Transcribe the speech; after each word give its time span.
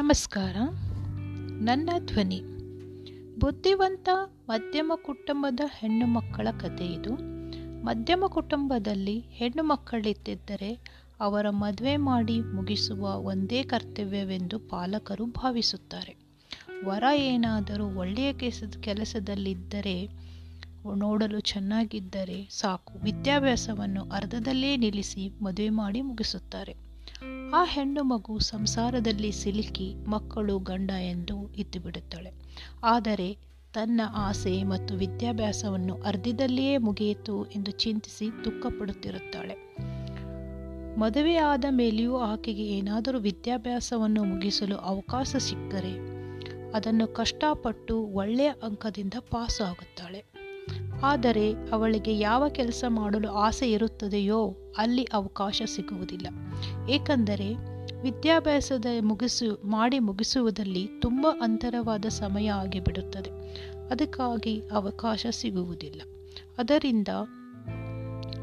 ನಮಸ್ಕಾರ. 0.00 0.56
ನನ್ನ 1.60 1.90
ಧ್ವನಿ. 2.06 2.40
ಬುದ್ಧಿವಂತ 3.38 4.08
ಮಧ್ಯಮ 4.48 4.92
ಕುಟುಂಬದ 5.02 5.60
ಹೆಣ್ಣು 5.78 6.06
ಮಕ್ಕಳ 6.06 6.48
ಕಥೆ 6.60 6.86
ಇದು. 6.86 7.14
ಮಧ್ಯಮ 7.84 8.24
ಕುಟುಂಬದಲ್ಲಿ 8.28 9.20
ಹೆಣ್ಣು 9.20 9.62
ಮಕ್ಕಳಿದ್ದರೆ 9.62 10.80
ಅವರ 11.20 11.50
ಮದುವೆ 11.50 11.96
ಮಾಡಿ 11.96 12.40
ಮುಗಿಸುವ 12.40 13.14
ಒಂದೇ 13.14 13.62
ಕರ್ತವ್ಯವೆಂದು 13.62 14.58
ಪಾಲಕರು 14.58 15.26
ಭಾವಿಸುತ್ತಾರೆ. 15.26 16.16
ವರ 16.84 17.04
ಏನಾದರೂ 17.14 17.98
ಒಳ್ಳೆಯ 17.98 18.32
ಕೆಲಸದ 18.32 18.80
ಕೆಲಸದಲ್ಲಿದ್ದರೆ, 18.80 20.08
ನೋಡಲು 20.96 21.40
ಚೆನ್ನಾಗಿದ್ದರೆ 21.40 22.48
ಸಾಕು. 22.50 22.98
ವಿದ್ಯಾಭ್ಯಾಸವನ್ನು 22.98 24.10
ಅರ್ಧದಲ್ಲೇ 24.10 24.76
ನಿಲ್ಲಿಸಿ 24.76 25.44
ಮದುವೆ 25.44 25.68
ಮಾಡಿ 25.68 26.00
ಮುಗಿಸುತ್ತಾರೆ. 26.00 26.89
ಆ 27.54 27.64
ಹೆಣ್ಣು 27.64 28.02
ಮಗು 28.02 28.38
ಸಂಸಾರದಲ್ಲಿ 28.38 29.32
ಸಿಲುಕಿ 29.32 29.94
ಮಕ್ಕಳು 30.08 30.58
ಗಂಡ 30.58 30.90
ಎಂದು 30.90 31.54
ಇದ್ದುಬಿಡುತ್ತಾಳೆ 31.56 32.32
ಆದರೆ 32.82 33.38
ತನ್ನ 33.74 34.00
ಆಸೆ 34.14 34.62
ಮತ್ತು 34.62 34.94
ವಿದ್ಯಾಭ್ಯಾಸವನ್ನು 34.94 35.94
ಅರ್ಧದಲ್ಲಿಯೇ 35.94 36.76
ಮುಗಿಯಿತು 36.76 37.44
ಎಂದು 37.44 37.70
ಚಿಂತಿಸಿ 37.70 38.44
ದುಃಖಪಡುತ್ತಿರುತ್ತಾಳೆ. 38.44 39.56
ಮದುವೆಯಾದ 41.00 41.64
ಮೇಲೆಯೂ 41.70 42.16
ಆಕೆಗೆ 42.16 42.62
ಏನಾದರೂ 42.62 43.18
ವಿದ್ಯಾಭ್ಯಾಸವನ್ನು 43.18 44.24
ಮುಗಿಸಲು 44.24 44.76
ಅವಕಾಶ 44.76 45.36
ಸಿಕ್ಕರೆ 45.36 45.94
ಅದನ್ನು 46.70 47.06
ಕಷ್ಟಪಟ್ಟು 47.06 48.02
ಒಳ್ಳೆಯ 48.02 48.50
ಅಂಕದಿಂದ 48.62 49.14
ಪಾಸ್ 49.30 49.60
ಆಗುತ್ತಾಳೆ 49.60 50.39
ಆದರೆ 51.02 51.52
ಅವಳಿಗೆ 51.72 52.18
ಯಾವ 52.18 52.48
ಕೆಲಸ 52.48 52.84
ಮಾಡಲು 52.88 53.32
ಆಸೆ 53.32 53.70
ಇರುತ್ತದೆಯೋ 53.70 54.56
ಅಲ್ಲಿ 54.78 55.04
ಅವಕಾಶ 55.04 55.62
ಸಿಗುವುದಿಲ್ಲ. 55.64 56.26
ಏಕೆಂದರೆ 56.90 57.54
ವಿದ್ಯಾಭ್ಯಾಸದ 58.02 58.86
ಮುಗಿಸು, 59.02 59.68
ಮಾಡಿ 59.68 59.98
ಮುಗಿಸುವುದಲ್ಲಿ 59.98 60.88
ತುಂಬ 61.00 61.26
ಅಂತರವಾದ 61.42 62.04
ಸಮಯ 62.08 62.50
ಆಗಿಬಿಡುತ್ತದೆ. 62.50 63.30
ಅದಕ್ಕಾಗಿ 63.90 64.62
ಅವಕಾಶ 64.72 65.26
ಸಿಗುವುದಿಲ್ಲ. 65.30 66.02
ಅದರಿಂದ 66.58 67.08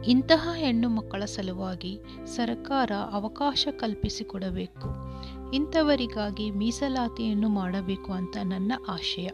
ಇಂತಹ 0.08 0.50
ಹೆಣ್ಣು 0.56 0.90
ಮಕ್ಕಳ 0.90 1.26
ಸಲುವಾಗಿ 1.26 2.00
ಸರ್ಕಾರ 2.26 2.92
ಅವಕಾಶ 3.12 3.68
ಕಲ್ಪಿಸಿಕೊಡಬೇಕು. 3.80 5.07
ಇಂಥವರಿಗಾಗಿ 5.54 6.52
ಮೀಸಲಾತಿಯನ್ನು 6.52 7.50
ಮಾಡಬೇಕು 7.50 8.14
ಅಂತ 8.14 8.38
ನನ್ನ 8.44 8.72
ಆಶಯ. 8.90 9.30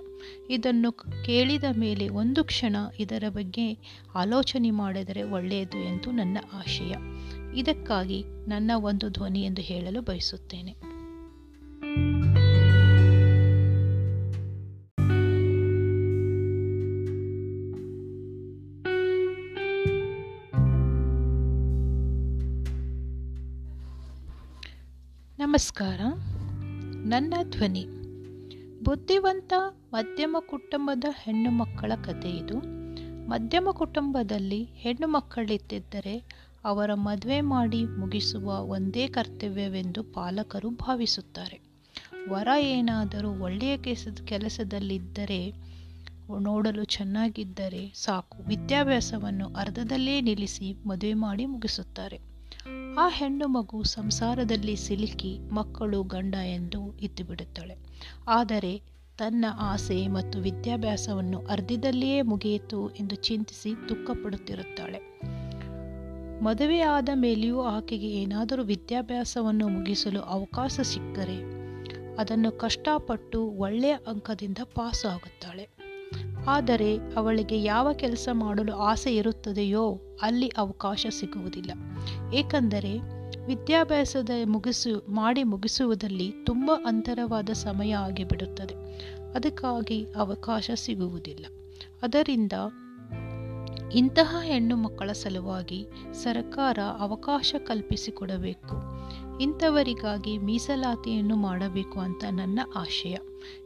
ಇದನ್ನು 0.50 0.92
ಕೇಳಿದ 1.26 1.64
ಮೇಲೆ 1.78 2.10
ಒಂದು 2.10 2.44
ಕ್ಷಣ 2.44 2.76
ಇದರ 3.00 3.24
ಬಗ್ಗೆ 3.30 3.78
ಆಲೋಚನೆ 4.16 4.72
ಮಾಡಿದರೆ 4.72 5.24
ಒಳ್ಳೆಯದು 5.24 5.78
ಎಂದು 5.78 6.12
ನನ್ನ 6.12 6.38
ಆಶಯ. 6.54 6.96
ಇದಕ್ಕಾಗಿ 7.56 8.24
ನನ್ನ 8.48 8.72
ಒಂದು 8.76 9.10
ಧ್ವನಿ 9.10 9.42
ಎಂದು 9.42 9.62
ಹೇಳಲು 9.62 10.02
ಬಯಸುತ್ತೇನೆ. 10.02 10.93
ನಮಸ್ಕಾರ. 25.54 26.02
ನನ್ನ 27.06 27.34
ಧ್ವನಿ. 27.50 27.86
ಬುದ್ಧಿವಂತ 28.84 29.54
ಮಧ್ಯಮ 29.92 30.38
ಕುಟುಂಬದ 30.40 31.04
ಹೆಣ್ಣು 31.24 31.52
ಮಕ್ಕಳ 31.52 31.92
ಕಥೆ 32.04 32.30
ಇದು. 32.30 32.58
ಮಧ್ಯಮ 33.28 33.68
ಕುಟುಂಬದಲ್ಲಿ 33.72 34.64
ಹೆಣ್ಣು 34.64 35.08
ಮಕ್ಕಳಿದ್ದರೆ 35.08 36.24
ಅವರ 36.66 36.94
ಮದುವೆ 36.94 37.42
ಮಾಡಿ 37.42 37.86
ಮುಗಿಸುವ 37.86 38.60
ಒಂದೇ 38.60 39.08
ಕರ್ತವ್ಯವೆಂದು 39.08 40.04
ಪಾಲಕರು 40.04 40.70
ಭಾವಿಸುತ್ತಾರೆ. 40.70 41.62
ವರ 42.30 42.48
ಏನಾದರೂ 42.60 43.32
ಒಳ್ಳೆಯ 43.32 43.78
ಕೆಲಸದ 43.78 44.26
ಕೆಲಸದಲ್ಲಿದ್ದರೆ, 44.26 45.54
ನೋಡಲು 46.40 46.84
ಚೆನ್ನಾಗಿದ್ದರೆ 46.84 47.94
ಸಾಕು. 47.96 48.44
ವಿದ್ಯಾಭ್ಯಾಸವನ್ನು 48.44 49.54
ಅರ್ಧದಲ್ಲೇ 49.56 50.22
ನಿಲ್ಲಿಸಿ 50.22 50.88
ಮದುವೆ 50.88 51.14
ಮಾಡಿ 51.14 51.46
ಮುಗಿಸುತ್ತಾರೆ. 51.46 52.33
ಆ 53.00 53.08
ಹೆಣ್ಣು 53.10 53.48
ಮಗು 53.48 53.84
ಸಂಸಾರದಲ್ಲಿ 53.84 54.76
ಸಿಲುಕಿ 54.76 55.40
ಮಕ್ಕಳು 55.52 56.04
ಗಂಡ 56.04 56.36
ಎಂದು 56.36 56.98
ಇದ್ದು 57.02 57.24
ಬಿಡುತ್ತಾಳೆ 57.24 57.78
ಆದರೆ 58.28 58.82
ತನ್ನ 59.18 59.46
ಆಸೆ 59.60 60.08
ಮತ್ತು 60.08 60.40
ವಿದ್ಯಾಭ್ಯಾಸವನ್ನು 60.40 61.40
ಅರ್ಧದಲ್ಲಿಯೇ 61.40 62.22
ಮುಗಿಯಿತು 62.22 62.90
ಎಂದು 62.90 63.16
ಚಿಂತಿಸಿ 63.16 63.90
ದುಃಖಪಡುತ್ತಿರುತ್ತಾಳೆ. 63.90 65.00
ಆದ 66.82 67.10
ಮೇಲೆಯೂ 67.14 67.62
ಆಕೆಗೆ 67.62 68.08
ಏನಾದರೂ 68.08 68.64
ವಿದ್ಯಾಭ್ಯಾಸವನ್ನು 68.64 69.68
ಮುಗಿಸಲು 69.68 70.22
ಅವಕಾಶ 70.22 70.80
ಸಿಕ್ಕರೆ 70.84 71.64
ಅದನ್ನು 72.16 72.52
ಕಷ್ಟಪಟ್ಟು 72.52 73.48
ಒಳ್ಳೆಯ 73.48 73.96
ಅಂಕದಿಂದ 74.08 74.58
ಪಾಸ್ 74.76 75.06
ಆಗುತ್ತಾಳೆ 75.06 75.83
ಆದರೆ 76.48 76.98
ಅವಳಿಗೆ 77.16 77.64
ಯಾವ 77.64 77.94
ಕೆಲಸ 77.94 78.30
ಮಾಡಲು 78.32 78.76
ಆಸೆ 78.76 79.16
ಇರುತ್ತದೆಯೋ 79.16 80.00
ಅಲ್ಲಿ 80.22 80.48
ಅವಕಾಶ 80.48 81.06
ಸಿಗುವುದಿಲ್ಲ. 81.10 81.72
ಏಕೆಂದರೆ 82.34 82.98
ವಿದ್ಯಾಭ್ಯಾಸದ 83.46 84.30
ಮುಗಿಸು, 84.46 85.14
ಮಾಡಿ 85.14 85.44
ಮುಗಿಸುವುದಲ್ಲಿ 85.44 86.34
ತುಂಬ 86.44 86.72
ಅಂತರವಾದ 86.86 87.50
ಸಮಯ 87.50 87.96
ಆಗಿಬಿಡುತ್ತದೆ. 87.96 88.76
ಅದಕ್ಕಾಗಿ 89.36 90.08
ಅವಕಾಶ 90.16 90.72
ಸಿಗುವುದಿಲ್ಲ. 90.74 91.46
ಅದರಿಂದ 92.04 92.52
ಇಂತಹ 93.94 94.36
ಹೆಣ್ಣು 94.42 94.78
ಮಕ್ಕಳ 94.78 95.12
ಸಲುವಾಗಿ 95.12 95.88
ಸರ್ಕಾರ 96.14 96.80
ಅವಕಾಶ 97.00 97.56
ಕಲ್ಪಿಸಿಕೊಡಬೇಕು. 97.68 98.93
ಇಂಥವರಿಗಾಗಿ 99.44 100.38
ಮೀಸಲಾತಿಯನ್ನು 100.38 101.36
ಮಾಡಬೇಕು 101.36 102.00
ಅಂತ 102.00 102.24
ನನ್ನ 102.32 102.60
ಆಶಯ. 102.76 103.16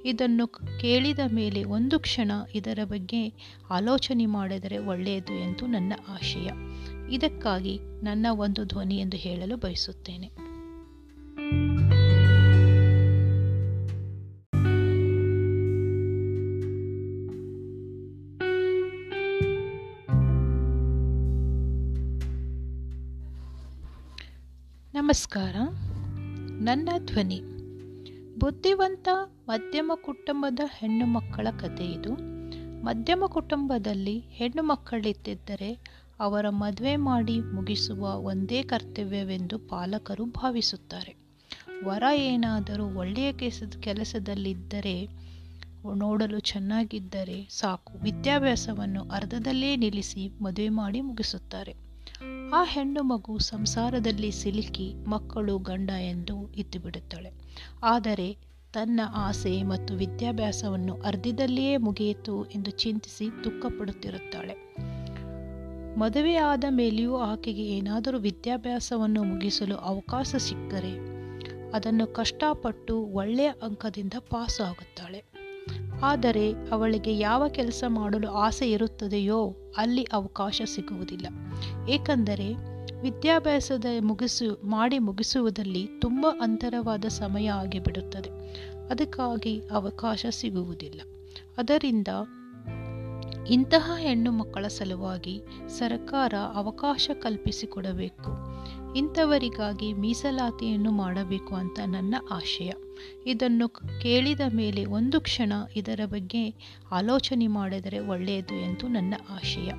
ಇದನ್ನು 0.06 0.48
ಕೇಳಿದ 0.80 1.20
ಮೇಲೆ 1.34 1.64
ಒಂದು 1.64 2.00
ಕ್ಷಣ 2.00 2.32
ಇದರ 2.56 2.80
ಬಗ್ಗೆ 2.84 3.34
ಆಲೋಚನೆ 3.70 4.26
ಮಾಡಿದರೆ 4.26 4.78
ಒಳ್ಳೆಯದು 4.78 5.34
ಎಂದು 5.34 5.68
ನನ್ನ 5.68 5.94
ಆಶಯ. 6.08 6.50
ಇದಕ್ಕಾಗಿ 7.12 7.80
ನನ್ನ 8.04 8.26
ಒಂದು 8.32 8.64
ಧ್ವನಿ 8.66 8.98
ಎಂದು 8.98 9.18
ಹೇಳಲು 9.18 9.58
ಬಯಸುತ್ತೇನೆ. 9.58 10.47
ನಮಸ್ಕಾರ. 24.98 25.56
ನನ್ನ 26.62 26.90
ಧ್ವನಿ. 27.06 27.42
ಬುದ್ಧಿವಂತ 28.40 29.08
ಮಧ್ಯಮ 29.48 29.92
ಕುಟುಂಬದ 29.96 30.60
ಹೆಣ್ಣು 30.78 31.06
ಮಕ್ಕಳ 31.06 31.48
ಕಥೆ 31.60 31.86
ಇದು. 31.86 32.14
ಮಧ್ಯಮ 32.84 33.24
ಕುಟುಂಬದಲ್ಲಿ 33.28 34.20
ಹೆಣ್ಣು 34.20 34.64
ಮಕ್ಕಳಿದ್ದರೆ 34.64 35.80
ಅವರ 36.20 36.50
ಮದುವೆ 36.50 36.96
ಮಾಡಿ 36.96 37.40
ಮುಗಿಸುವ 37.40 38.14
ಒಂದೇ 38.14 38.64
ಕರ್ತವ್ಯವೆಂದು 38.64 39.60
ಪಾಲಕರು 39.60 40.26
ಭಾವಿಸುತ್ತಾರೆ. 40.26 41.16
ವರ 41.86 42.04
ಏನಾದರೂ 42.16 42.86
ಒಳ್ಳೆಯ 42.86 43.34
ಕೆಲಸದ 43.34 43.74
ಕೆಲಸದಲ್ಲಿದ್ದರೆ, 43.80 45.08
ನೋಡಲು 45.96 46.40
ಚೆನ್ನಾಗಿದ್ದರೆ 46.40 47.48
ಸಾಕು. 47.52 47.98
ವಿದ್ಯಾಭ್ಯಾಸವನ್ನು 47.98 49.02
ಅರ್ಧದಲ್ಲೇ 49.10 49.76
ನಿಲ್ಲಿಸಿ 49.76 50.44
ಮದುವೆ 50.44 50.70
ಮಾಡಿ 50.70 51.02
ಮುಗಿಸುತ್ತಾರೆ. 51.02 51.87
ಆ 52.54 52.64
ಹೆಣ್ಣು 52.64 53.04
ಮಗು 53.04 53.40
ಸಂಸಾರದಲ್ಲಿ 53.40 54.32
ಸಿಲುಕಿ 54.32 54.94
ಮಕ್ಕಳು 55.08 55.58
ಗಂಡ 55.58 55.90
ಎಂದು 55.90 56.54
ಇದ್ದುಬಿಡುತ್ತಾಳೆ 56.56 57.32
ಆದರೆ 57.84 58.38
ತನ್ನ 58.74 59.00
ಆಸೆ 59.14 59.64
ಮತ್ತು 59.64 59.94
ವಿದ್ಯಾಭ್ಯಾಸವನ್ನು 59.94 60.94
ಅರ್ಧದಲ್ಲಿಯೇ 60.96 61.78
ಮುಗಿಯಿತು 61.78 62.46
ಎಂದು 62.46 62.72
ಚಿಂತಿಸಿ 62.72 63.30
ದುಃಖಪಡುತ್ತಿರುತ್ತಾಳೆ. 63.44 64.56
ಮದುವೆಯಾದ 66.00 66.64
ಮೇಲೆಯೂ 66.70 67.18
ಆಕೆಗೆ 67.18 67.64
ಏನಾದರೂ 67.64 68.20
ವಿದ್ಯಾಭ್ಯಾಸವನ್ನು 68.20 69.24
ಮುಗಿಸಲು 69.24 69.76
ಅವಕಾಶ 69.76 70.36
ಸಿಕ್ಕರೆ 70.36 71.18
ಅದನ್ನು 71.72 72.08
ಕಷ್ಟಪಟ್ಟು 72.08 73.04
ಒಳ್ಳೆಯ 73.04 73.52
ಅಂಕದಿಂದ 73.64 74.14
ಪಾಸು 74.30 74.64
ಆಗುತ್ತಾಳೆ 74.64 75.37
ಆದರೆ 76.04 76.52
ಅವಳಿಗೆ 76.72 77.18
ಯಾವ 77.18 77.48
ಕೆಲಸ 77.48 77.84
ಮಾಡಲು 77.88 78.32
ಆಸೆ 78.32 78.72
ಇರುತ್ತದೆಯೋ 78.72 79.56
ಅಲ್ಲಿ 79.78 80.04
ಅವಕಾಶ 80.04 80.62
ಸಿಗುವುದಿಲ್ಲ. 80.66 81.28
ಏಕೆಂದರೆ 81.90 82.78
ವಿದ್ಯಾಭ್ಯಾಸದ 83.02 83.86
ಮುಗಿಸು, 84.02 84.68
ಮಾಡಿ 84.68 85.00
ಮುಗಿಸುವುದಲ್ಲಿ 85.00 85.88
ತುಂಬ 86.00 86.28
ಅಂತರವಾದ 86.42 87.06
ಸಮಯ 87.06 87.52
ಆಗಿಬಿಡುತ್ತದೆ. 87.52 88.30
ಅದಕ್ಕಾಗಿ 88.90 89.62
ಅವಕಾಶ 89.72 90.26
ಸಿಗುವುದಿಲ್ಲ. 90.30 91.02
ಅದರಿಂದ 91.58 92.08
ಇಂತಹ 93.50 93.92
ಹೆಣ್ಣು 93.98 94.32
ಮಕ್ಕಳ 94.32 94.68
ಸಲುವಾಗಿ 94.68 95.42
ಸರ್ಕಾರ 95.68 96.34
ಅವಕಾಶ 96.54 97.10
ಕಲ್ಪಿಸಿಕೊಡಬೇಕು. 97.20 98.32
ಇಂಥವರಿಗಾಗಿ 98.98 99.94
ಮೀಸಲಾತಿಯನ್ನು 99.94 100.92
ಮಾಡಬೇಕು 100.92 101.56
ಅಂತ 101.56 101.80
ನನ್ನ 101.86 102.16
ಆಶಯ. 102.32 102.72
ಇದನ್ನು 103.26 103.70
ಕೇಳಿದ 104.02 104.40
ಮೇಲೆ 104.54 104.86
ಒಂದು 104.86 105.22
ಕ್ಷಣ 105.22 105.54
ಇದರ 105.76 106.00
ಬಗ್ಗೆ 106.06 106.56
ಆಲೋಚನೆ 106.92 107.48
ಮಾಡಿದರೆ 107.48 108.00
ಒಳ್ಳೆಯದು 108.00 108.56
ಎಂದು 108.56 108.88
ನನ್ನ 108.88 109.14
ಆಶಯ. 109.30 109.72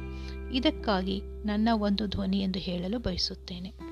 ಇದಕ್ಕಾಗಿ 0.52 1.22
ನನ್ನ 1.44 1.68
ಒಂದು 1.74 2.06
ಧ್ವನಿ 2.06 2.38
ಎಂದು 2.38 2.58
ಹೇಳಲು 2.58 2.98
ಬಯಸುತ್ತೇನೆ. 2.98 3.88